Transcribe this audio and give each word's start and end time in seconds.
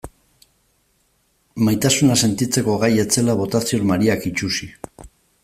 Maitasuna 1.67 2.15
sentitzeko 2.29 2.79
gai 2.85 2.91
ez 3.05 3.07
zela 3.21 3.37
bota 3.43 3.63
zion 3.67 3.87
Mariak 3.93 4.27
itsusi. 4.33 4.73